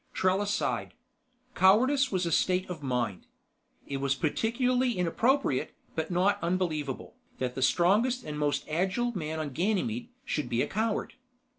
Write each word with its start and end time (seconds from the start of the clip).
Trella 0.15 0.47
sighed. 0.47 0.95
Cowardice 1.53 2.11
was 2.11 2.25
a 2.25 2.31
state 2.31 2.67
of 2.71 2.81
mind. 2.81 3.27
It 3.85 3.97
was 3.97 4.15
peculiarly 4.15 4.97
inappropriate, 4.97 5.75
but 5.93 6.09
not 6.09 6.39
unbelievable, 6.41 7.13
that 7.37 7.53
the 7.53 7.61
strongest 7.61 8.23
and 8.23 8.39
most 8.39 8.65
agile 8.67 9.15
man 9.15 9.37
on 9.39 9.51
Ganymede 9.51 10.09
should 10.25 10.49
be 10.49 10.63
a 10.63 10.67
coward. 10.67 11.13